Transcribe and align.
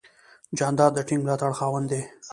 جانداد 0.57 0.91
د 0.95 0.99
ټینګ 1.07 1.21
ملاتړ 1.25 1.51
خاوند 1.57 1.87
دی. 1.91 2.01